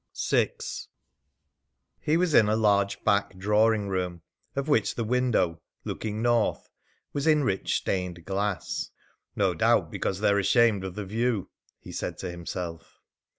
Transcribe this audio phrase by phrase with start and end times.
[0.31, 0.51] VI.
[1.99, 4.23] He was in a large back drawing room,
[4.55, 6.71] of which the window, looking north,
[7.13, 8.89] was in rich stained glass.
[9.35, 12.99] "No doubt because they're ashamed of the view," he said to himself.